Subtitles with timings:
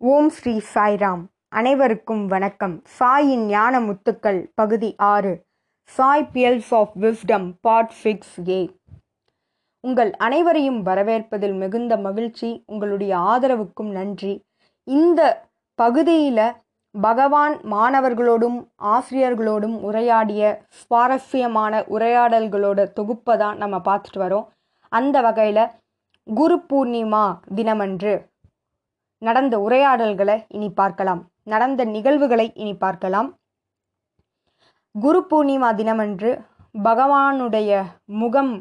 [0.00, 1.22] ஓம் ஸ்ரீ சாய்ராம்.
[1.48, 2.82] அனைவருக்கும் வணக்கம்.
[2.98, 5.46] சாயின் ஞான முத்துக்கள் பகுதி ஆறு.
[5.84, 8.78] Sai pearls of wisdom part six A.
[9.80, 14.44] உங்கள் அனைவரையும் வரவேற்பதில் மிகுந்த மகிழ்ச்சி உங்களுடைய ஆதரவுக்கும் நன்றி.
[14.84, 16.52] இந்த பகுதியில்
[16.90, 24.46] பகவான் மாணவர்களோடும் ஆசிரியர்களோடும் உரையாடிய சுவாரஸ்யமான உரையாடல்களோட தொகுப்பை தான் நம்ம பார்த்துட்டு வரோம்.
[24.88, 25.66] அந்த வகையில்
[26.24, 28.26] குரு பூர்ணிமா தினமன்று
[29.22, 31.20] நடந்த உரையாடல்களை இனி பார்க்கலாம்.
[31.44, 33.28] நடந்த நிகழ்வுகளை இனி பார்க்கலாம்.
[34.94, 36.30] குரு பூர்ணிமா தினமன்று
[36.86, 37.70] பகவானுடைய
[38.20, 38.52] முகம்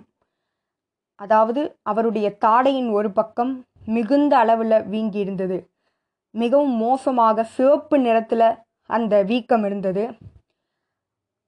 [1.20, 3.52] அதாவது அவருடைய தாடையின் ஒரு பக்கம்
[3.96, 5.58] மிகுந்த அளவில் வீங்கி இருந்தது
[6.36, 8.50] மிகவும் மோசமாக சிவப்பு நிறத்தில்
[8.90, 10.04] அந்த வீக்கம் இருந்தது.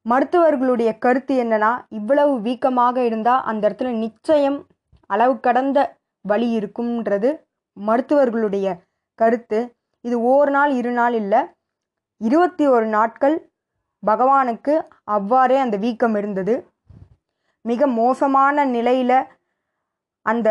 [0.06, 4.60] மருத்துவர்களுடைய கருத்து என்னன்னா இவ்வளவு வீக்கமாக இருந்தால் அந்த இடத்துல நிச்சயம்
[5.10, 5.80] அளவு கடந்த
[6.26, 7.30] வலி இருக்கும்ன்றது
[7.78, 8.68] மருத்துவர்களுடைய
[9.22, 9.60] கருத்து
[10.06, 11.42] இது ஓர் நாள் இரு நாள் இல்லை.
[12.22, 13.36] இருபத்தி ஒரு நாட்கள்
[14.04, 14.74] பகவானுக்கு
[15.16, 16.56] அவ்வாறே அந்த வீக்கம் இருந்தது.
[17.66, 19.18] மிக மோசமான நிலையில்
[20.26, 20.50] அந்த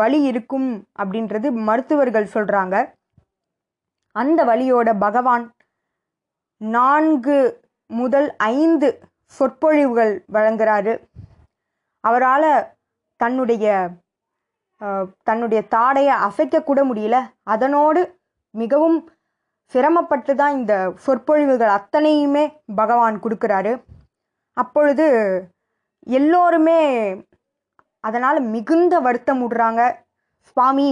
[0.00, 0.68] வலி இருக்கும்
[1.02, 2.76] அப்படின்றது மருத்துவர்கள் சொல்கிறாங்க
[4.16, 5.44] அந்த வழியோட பகவான்
[6.60, 7.38] நான்கு
[7.90, 8.88] முதல் ஐந்து
[9.36, 10.94] சொற்பொழிவுகள் வழங்குறாரு.
[12.04, 12.50] அவரால்
[13.20, 13.66] தன்னுடைய
[15.28, 17.16] தன்னுடைய தாடையை அசைக்கக்கூட முடியல.
[17.54, 18.02] அதனோடு
[18.54, 18.98] மிகவும்
[19.72, 22.44] சிரமப்பட்டு தான் இந்த சொற்பொழிவுகள் அத்தனையுமே
[22.80, 23.72] பகவான் கொடுக்குறாரு.
[24.56, 25.06] அப்பொழுது
[26.18, 26.80] எல்லோருமே
[28.04, 29.82] அதனால் மிகுந்த வருத்தம் விடுறாங்க
[30.48, 30.90] சுவாமி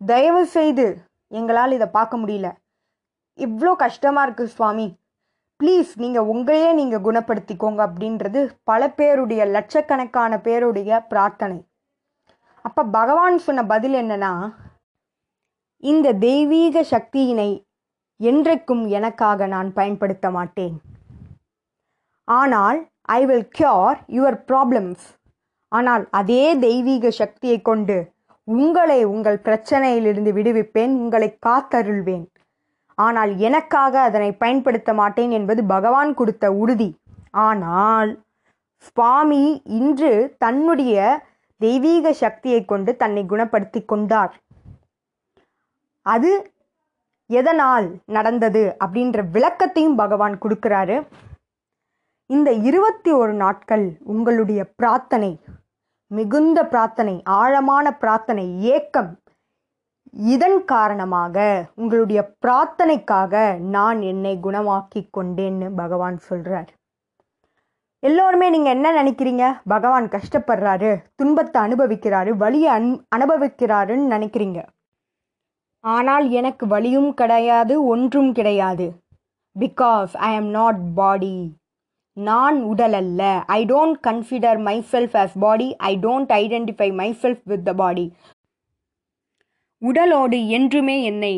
[0.00, 0.86] தயவு செய்து
[1.38, 2.48] எங்களால் இதை பார்க்க முடியல.
[3.38, 4.86] இவ்வளோ கஷ்டமாக இருக்குது சுவாமி.
[5.60, 11.58] ப்ளீஸ் நீங்கள் உங்களையே நீங்கள் குணப்படுத்திக்கோங்க அப்படின்றது பல பேருடைய லட்சக்கணக்கான பேருடைய பிரார்த்தனை.
[12.64, 14.32] அப்போ பகவான் சொன்ன பதில் என்னன்னா
[15.82, 17.50] இந்த தெய்வீக சக்தியினை
[18.20, 20.74] என்றைக்கும் எனக்காக நான் பயன்படுத்த மாட்டேன்.
[22.28, 22.78] ஆனால்
[23.18, 25.04] I will cure your problems
[25.72, 27.96] ஆனால் அதே தெய்வீக சக்தியை கொண்டு
[28.48, 32.26] உங்களை உங்கள் பிரச்சனையிலிருந்து விடுவிப்பேன் உங்களை காத்தருள்வேன்.
[32.98, 36.90] ஆனால் எனக்காக அதனை பயன்படுத்த மாட்டேன் என்பது பகவான் கொடுத்த உறுதி.
[37.48, 38.10] ஆனால்
[38.86, 39.44] சுவாமி
[39.78, 40.12] இன்று
[40.44, 40.96] தன்னுடைய
[41.60, 44.32] தெய்வீக சக்தியை கொண்டு தன்னை குணப்படுத்தி கொண்டார்.
[46.06, 46.30] அது
[47.30, 50.96] எதனால் நடந்தது அப்படின்ற விளக்கத்தையும் பகவான் கொடுக்கிறாரு.
[52.30, 55.30] இந்த இருபத்தி ஒரு நாட்கள் உங்களுடைய பிரார்த்தனை
[56.10, 58.44] மிகுந்த பிரார்த்தனை ஆழமான பிரார்த்தனை
[58.76, 59.10] ஏக்கம்
[60.32, 61.36] இதன் காரணமாக
[61.74, 63.34] உங்களுடைய பிரார்த்தனைக்காக
[63.76, 66.70] நான் என்னை குணமாக்கி கொண்டேன்னு பகவான் சொல்கிறார்
[68.02, 69.44] எல்லோருமே நீங்கள் என்ன நினைக்கிறீங்க?
[69.66, 74.60] பகவான் கஷ்டப்படுறாரு துன்பத்தை அனுபவிக்கிறாரு வலியை அன் அனுபவிக்கிறாருன்னு நினைக்கிறீங்க.
[75.84, 78.86] ஆனால் எனக்கு வலியும் கிடையாது ஒன்றும் கிடையாது.
[79.56, 81.36] பிகாஸ் ஐ ஆம் நாட் பாடி
[82.16, 83.22] நான் உடல் அல்ல.
[83.46, 84.60] I don't consider
[84.92, 86.90] myself as body I don't identify
[87.22, 88.06] myself with the body
[89.82, 91.34] உடலோடு என்றுமே என்னை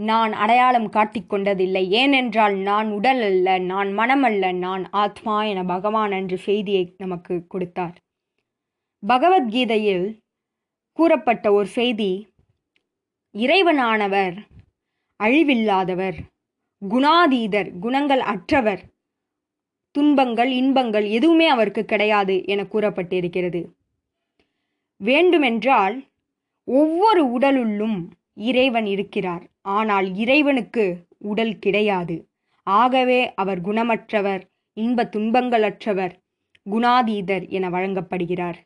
[0.00, 1.88] நான் அடையாளம் காட்டிக்கொண்டதில்லை.
[1.88, 7.96] ஏனென்றால் நான் உடல் அல்ல நான் மனம் அல்ல நான் ஆத்மா என பகவான் என்று செய்தியை நமக்கு கொடுத்தார்.
[9.08, 10.18] பகவத்கீதையில்
[10.92, 12.28] கூறப்பட்ட ஒரு செய்தி
[13.34, 14.36] இறைவனானவர்
[15.24, 16.18] அழிவில்லாதவர்
[16.88, 18.82] குணாதீதர் குணங்கள் அற்றவர்
[19.90, 23.66] துன்பங்கள் இன்பங்கள் எதுவுமே அவருக்கு கிடையாது என கூறப்பட்டிருக்கிறது.
[24.96, 26.04] வேண்டுமென்றால்
[26.64, 29.49] ஒவ்வொரு உடலுள்ளும் இறைவன் இருக்கிறார்.
[29.66, 30.84] ஆனால் இறைவனுக்கு
[31.30, 32.16] உடல் கிடையாது.
[32.66, 34.42] ஆகவே அவர் குணமற்றவர்
[34.76, 36.14] இன்ப துன்பங்களற்றவர்
[36.66, 38.58] குணாதீதர் என வழங்கப்படுகிறார்.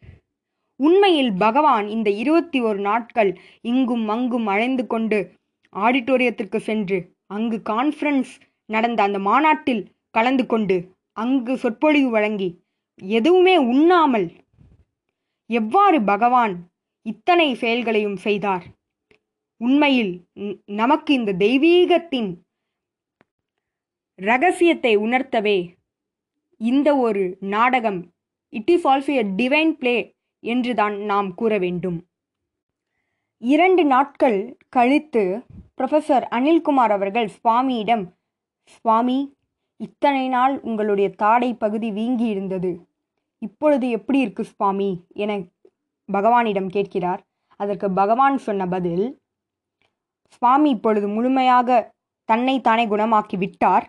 [0.80, 5.18] உண்மையில் பகவான் இந்த இருபத்தி ஒரு நாட்கள் இங்கும் அங்கும் அழைந்து கொண்டு
[5.72, 8.32] ஆடிட்டோரியத்திற்கு சென்று அங்கு கான்ஃபரன்ஸ்
[8.68, 10.76] நடந்த அந்த மாநாட்டில் கலந்து கொண்டு
[11.16, 12.48] அங்கு சொற்பொழிவு வழங்கி
[13.02, 14.26] எதுவுமே உண்ணாமல்
[15.50, 16.54] எவ்வாறு பகவான்
[17.06, 18.64] இத்தனை செயல்களையும் செய்தார்?
[19.66, 20.14] உண்மையில்
[20.74, 22.30] நமக்கு இந்த தெய்வீகத்தின்
[24.18, 25.58] ரகசியத்தை உணர்த்தவே
[26.60, 27.22] இந்த ஒரு
[27.54, 28.00] நாடகம்
[28.52, 29.96] it is also a divine play
[30.42, 31.98] என்றுதான் நாம் கூற வேண்டும்.
[33.42, 34.38] இரண்டு நாட்கள்
[34.68, 35.22] கழித்து
[35.78, 38.04] ப்ரொஃபஸர் அனில்குமார் அவர்கள் சுவாமியிடம்
[38.74, 39.18] சுவாமி
[39.80, 42.72] இத்தனை நாள் உங்களுடைய தாடை பகுதி வீங்கி இருந்தது.
[43.42, 44.90] இப்பொழுது எப்படி இருக்கு சுவாமி?
[45.22, 45.32] என
[46.08, 47.22] பகவானிடம் கேட்கிறார்.
[47.60, 49.04] அதற்கு பகவான் சொன்ன பதில்
[50.32, 51.68] சுவாமி இப்பொழுது முழுமையாக
[52.28, 53.86] தன்னை தானே குணமாக்கி விட்டார்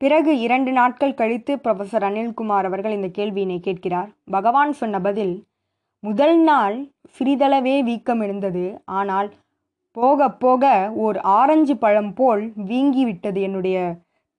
[0.00, 4.10] பிறகு இரண்டு நாட்கள் கழித்து ப்ரொஃபஸர் அனில்குமார் அவர்கள் இந்த கேள்வியினை கேட்கிறார்.
[4.30, 5.34] பகவான் சொன்ன பதில்
[6.04, 6.76] முதல் நாள்
[7.16, 8.64] சிறிதளவே வீக்கம் இருந்தது.
[8.98, 9.28] ஆனால்
[9.96, 10.64] போக போக
[11.04, 13.76] ஓர் ஆரஞ்சு பழம் போல் வீங்கிவிட்டது என்னுடைய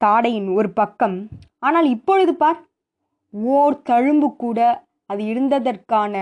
[0.02, 1.18] தாடையின் ஒரு பக்கம்.
[1.60, 2.60] ஆனால் இப்பொழுது பார்
[3.56, 4.60] ஓர் தழும்பு கூட
[5.10, 6.14] அது இருந்ததற்கான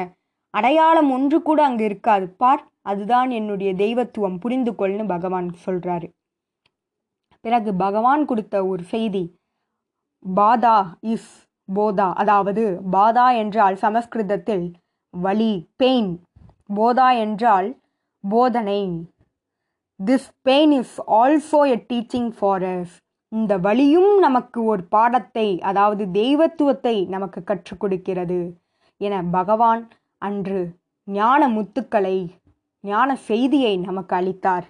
[0.54, 2.26] அடையாளம் ஒன்று கூட அங்கு இருக்காது.
[2.38, 4.38] பார் அதுதான் என்னுடைய தெய்வத்துவம்.
[4.44, 6.08] புரிந்து கொள்னு பகவான் சொல்கிறாரு
[7.46, 9.24] பிறகு பகவான் கொடுத்த ஒரு செய்தி
[10.26, 10.78] பாதா
[11.14, 11.32] இஸ்
[11.70, 12.08] போதா.
[12.22, 14.66] அதாவது பாதா என்றால் சமஸ்கிருதத்தில்
[15.14, 16.12] வலி பெயின்
[16.78, 17.68] போதா என்றால்
[18.24, 18.82] போதனை.
[20.00, 22.96] This pain is also a teaching for us
[23.31, 28.40] இந்த வழியும் நமக்கு ஒரு பாடத்தை அதாவது தெய்வத்துவத்தை நமக்கு கற்றுக் கொடுக்கிறது.
[29.02, 29.84] என பகவான்
[30.22, 30.62] அன்று
[31.08, 32.18] ஞான முத்துக்களை
[32.88, 34.66] ஞான செய்தியை நமக்கு அளித்தார்.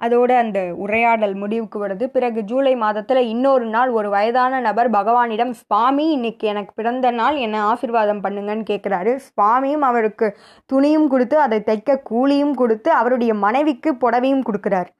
[0.00, 2.04] அதோடு அந்த உரையாடல் முடிவுக்கு வருது.
[2.14, 7.60] பிறகு ஜூலை மாதத்தில் இன்னொரு நாள் ஒரு வயதான நபர் பகவானிடம் சுவாமி இன்னைக்கு எனக்கு பிறந்த நாள் என்னை
[7.70, 10.28] ஆசிர்வாதம் பண்ணுங்கன்னு கேட்குறாரு சுவாமியும் அவருக்கு
[10.72, 14.90] துணியும் கொடுத்து அதை தைக்க கூலியும் கொடுத்து அவருடைய மனைவிக்கு புடவையும் கொடுக்குறார்.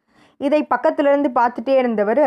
[0.41, 2.25] இதை பக்கத்திலிருந்து பார்த்துட்டே இருந்தவர்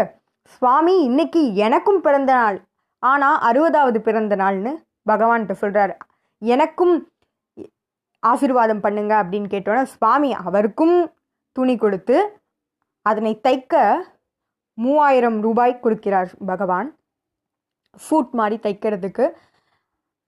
[0.55, 2.59] சுவாமி இன்னைக்கு எனக்கும் பிறந்த நாள்.
[3.03, 4.73] ஆனால் அறுபதாவது பிறந்த நாள்னு
[5.09, 5.93] பகவான்கிட்ட சொல்கிறார்
[6.41, 6.93] எனக்கும்
[8.31, 10.95] ஆசிர்வாதம் பண்ணுங்க அப்படின்னு கேட்டோன்னே சுவாமி அவருக்கும்
[11.55, 12.17] துணி கொடுத்து
[13.05, 13.83] அதனை தைக்க
[14.77, 16.87] மூவாயிரம் ரூபாய் கொடுக்கிறார் பகவான்.
[18.03, 19.25] ஃபூட் மாதிரி தைக்கிறதுக்கு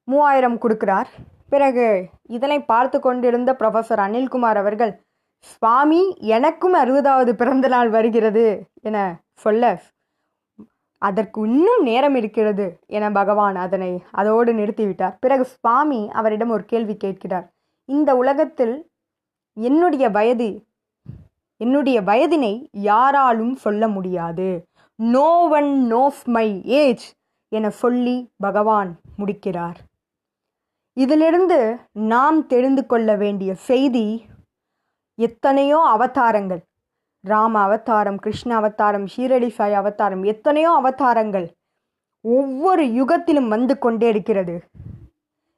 [0.08, 1.10] மூவாயிரம் கொடுக்கிறார்.
[1.54, 1.88] பிறகு
[2.36, 4.94] இதனை பார்த்து கொண்டிருந்த ப்ரொஃபஸர் அனில்குமார் அவர்கள்
[5.52, 6.02] சுவாமி
[6.38, 8.46] எனக்கும் அறுபதாவது பிறந்த நாள் வருகிறது
[8.90, 8.98] என
[9.44, 9.74] சொல்ல
[11.02, 12.66] அதற்கு இன்னும் நேரம் இருக்கிறது
[12.98, 15.16] என பகவான் அதனை அதோடு நிறுத்திவிட்டார்.
[15.24, 17.46] பிறகு சுவாமி அவரிடம் ஒரு கேள்வி கேட்கிறார்.
[17.90, 18.76] இந்த உலகத்தில்
[19.58, 20.50] என்னுடைய வயது
[21.62, 22.54] என்னுடைய வயதினை
[22.88, 24.48] யாராலும் சொல்ல முடியாது.
[25.00, 26.48] No one knows my
[26.82, 27.06] age
[27.52, 28.90] என சொல்லி பகவான்
[29.20, 29.78] முடிக்கிறார்.
[30.98, 31.60] இதிலிருந்து
[32.14, 34.06] நாம் தெரிந்து கொள்ள வேண்டிய செய்தி
[35.20, 36.62] எத்தனையோ அவதாரங்கள்.
[37.24, 41.48] ராம அவதாரம் கிருஷ்ண அவதாரம் ஷீரடி சாய் அவதாரம் எத்தனையோ அவதாரங்கள்
[42.26, 44.56] ஒவ்வொரு யுகத்திலும் வந்து கொண்டே இருக்கிறது.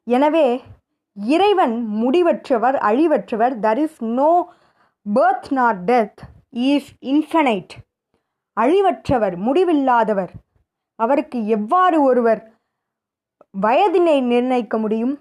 [0.06, 0.46] எனவே
[1.24, 3.54] இறைவன் முடிவற்றவர் அழிவற்றவர்.
[3.62, 4.52] There is no
[5.14, 6.20] birth not death
[6.50, 7.68] is infinite
[8.60, 10.30] அழிவற்றவர் முடிவில்லாதவர்.
[10.94, 12.52] அவருக்கு எவ்வாறு ஒருவர்
[13.62, 15.18] வயதினை நிர்ணயிக்க முடியும்?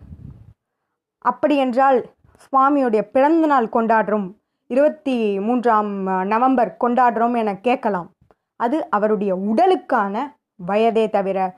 [1.22, 2.06] அப்படியென்றால்
[2.44, 4.34] சுவாமியுடைய பிறந்த நாள் கொண்டாடுறோம்.
[4.68, 5.92] இருபத்தி மூன்றாம்
[6.28, 8.12] நவம்பர் கொண்டாடுறோம் என கேட்கலாம்.
[8.56, 10.36] அது அவருடைய உடலுக்கான
[10.68, 11.58] வயதே தவிர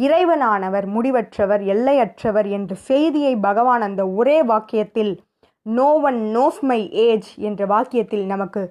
[0.00, 5.12] இறைவனானவர் முடிவற்றவர் எல்லையற்றவர் என்ற செய்தியை பகவான் அந்த ஒரே வாக்கியத்தில்
[5.62, 8.62] no one knows my age என்ற வாக்கியத்தில் நமக்கு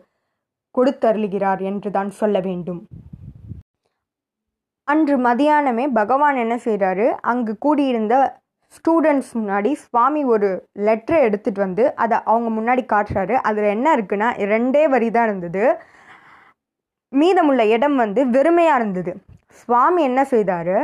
[0.75, 2.87] கொடுத்தருளுகிறார் என்றுதான் சொல்ல வேண்டும்.
[4.83, 8.15] அன்று மதியானமே பகவான் என்ன செய்கிறாரு அங்கு கூடியிருந்த
[8.75, 10.49] ஸ்டூடெண்ட்ஸ் முன்னாடி சுவாமி ஒரு
[10.87, 13.33] லெட்டரை எடுத்துகிட்டு வந்து அதை அவங்க முன்னாடி காட்டுறாரு.
[13.33, 15.63] அதில் என்ன இருக்குன்னா ரெண்டே வரி தான் இருந்தது.
[17.09, 19.13] மீதமுள்ள இடம் வந்து வெறுமையாக இருந்தது.
[19.49, 20.75] சுவாமி என்ன செய்தார்?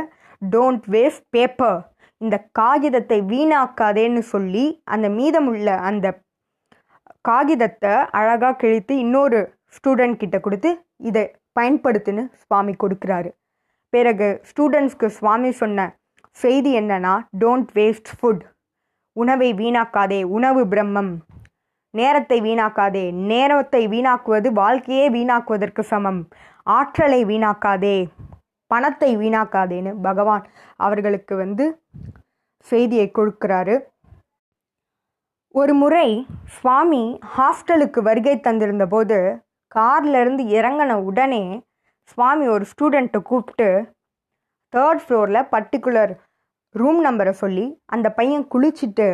[0.42, 1.78] டோன்ட் வேஸ்ட் பேப்பர்
[2.20, 6.06] இந்த காகிதத்தை வீணாக்காதேன்னு சொல்லி அந்த மீதமுள்ள அந்த
[7.20, 9.40] காகிதத்தை அழகாக கிழித்து இன்னொரு
[9.76, 10.70] ஸ்டூடெண்ட் கிட்ட கொடுத்து
[11.08, 11.24] இதை
[11.60, 13.30] பயன்படுத்துன்னு சுவாமி கொடுக்குறாரு.
[13.92, 15.88] பிறகு ஸ்டூடெண்ட்ஸ்க்கு சுவாமி சொன்ன
[16.38, 18.42] செய்தி என்னன்னா டோன்ட் வேஸ்ட் ஃபுட்
[19.16, 21.12] உணவை வீணாக்காதே உணவு பிரம்மம்.
[21.94, 26.20] நேரத்தை வீணாக்காதே நேரத்தை வீணாக்குவது வாழ்க்கையே வீணாக்குவதற்கு சமம்.
[26.76, 27.96] ஆற்றலை வீணாக்காதே.
[28.70, 30.44] பணத்தை வீணாக்காதேன்னு பகவான்
[30.76, 31.64] அவர்களுக்கு வந்து
[32.68, 33.76] செய்தியை கொடுக்கிறாரு.
[35.54, 36.08] ஒரு முறை
[36.56, 37.02] சுவாமி
[37.36, 39.18] ஹாஸ்டலுக்கு வருகை தந்திருந்த போது
[39.76, 41.44] கார்லேருந்து இறங்கின உடனே
[42.02, 43.68] சுவாமி ஒரு ஸ்டூடெண்ட்டை கூப்பிட்டு
[44.72, 46.12] தேர்ட் ஃப்ளோரில் பர்டிகுலர்
[46.74, 49.08] ரூம் நம்பரை சொல்லி அந்த பையன் குளிச்சுட்டு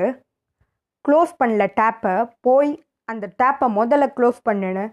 [1.04, 2.72] க்ளோஸ் பண்ணல டேப்பை போய்
[3.08, 4.84] அந்த டேப்பை முதல்ல க்ளோஸ் பண்ணுன்னு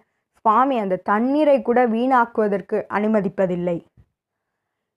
[0.46, 3.78] சுவாமி அந்த தண்ணீரை கூட வீணாக்குவதற்கு அனுமதிப்பதில்லை.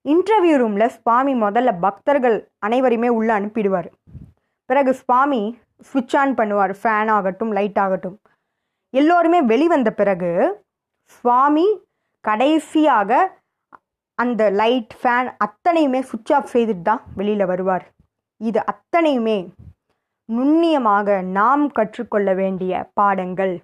[0.09, 3.89] இன்டர்வியூ ரூமில் சுவாமி முதல்ல பக்தர்கள் அனைவரையுமே உள்ளே அனுப்பிடுவார்.
[4.65, 8.21] பிறகு சுவாமி சுவிட்ச் ஆன் பண்ணுவார் ஃபேன் ஆகட்டும் லைட் ஆகட்டும்.
[8.91, 10.31] எல்லோருமே வெளிவந்த பிறகு
[11.05, 11.67] சுவாமி
[12.21, 13.41] கடைசியாக
[14.15, 17.87] அந்த லைட் ஃபேன் அத்தனையுமே சுவிட்ச் ஆஃப் செய்துட்டு தான் வெளியில் வருவார்.
[18.39, 19.39] இது அத்தனையுமே
[20.33, 23.55] நுண்ணியமாக நாம் கற்றுக்கொள்ள வேண்டிய பாடங்கள்.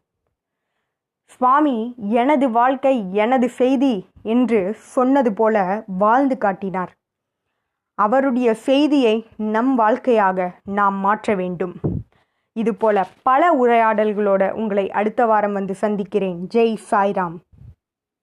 [1.35, 4.61] சுவாமி எனது வாழ்க்கை எனது செய்தி என்று
[4.95, 5.57] சொன்னது போல
[5.87, 6.93] வாழ்ந்து காட்டினார்.
[7.99, 11.75] அவருடைய செய்தியை நம் வாழ்க்கையாக நாம் மாற்ற வேண்டும்.
[12.57, 16.39] இதுபோல பல உரையாடல்களோட உங்களை அடுத்த வாரம் வந்து சந்திக்கிறேன்.
[16.55, 17.37] ஜெய் சாய்ராம்.